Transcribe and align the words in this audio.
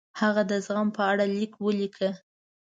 هغه 0.19 0.41
د 0.51 0.51
زغم 0.65 0.87
په 0.97 1.01
اړه 1.11 1.25
لیک 1.35 1.53
ولیکه. 1.59 2.09